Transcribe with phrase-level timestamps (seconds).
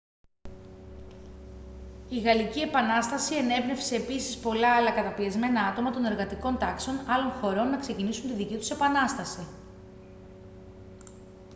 [2.09, 7.77] η γαλλική επανάσταση ενέπνευσε επίσης πολλά άλλα καταπιεσμένα άτομα των εργατικών τάξεων άλλων χωρών να
[7.79, 9.47] ξεκινήσουν τη δική τους επανάσταση